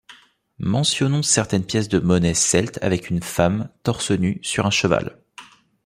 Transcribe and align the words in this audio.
Mentionnons 0.57 1.21
certaines 1.21 1.63
pièces 1.63 1.87
de 1.87 1.99
monnaies 1.99 2.33
celtes 2.33 2.79
avec 2.81 3.11
une 3.11 3.21
femme, 3.21 3.69
torse 3.83 4.09
nue, 4.09 4.39
sur 4.41 4.65
un 4.65 4.71
cheval. 4.71 5.21